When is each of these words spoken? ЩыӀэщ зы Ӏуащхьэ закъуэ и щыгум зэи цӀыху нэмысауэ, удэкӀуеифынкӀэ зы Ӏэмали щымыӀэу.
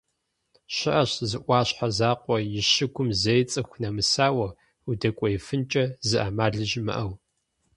ЩыӀэщ 0.75 1.11
зы 1.29 1.37
Ӏуащхьэ 1.45 1.87
закъуэ 1.97 2.37
и 2.59 2.61
щыгум 2.71 3.09
зэи 3.21 3.43
цӀыху 3.51 3.79
нэмысауэ, 3.81 4.47
удэкӀуеифынкӀэ 4.89 5.83
зы 6.07 6.17
Ӏэмали 6.23 6.65
щымыӀэу. 6.71 7.11